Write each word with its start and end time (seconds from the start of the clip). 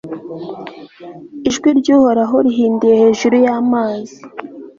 ijwi 1.47 1.69
ry'uhoraho 1.79 2.35
rihindiye 2.45 2.93
hejuru 3.03 3.35
y'amazi 3.45 4.17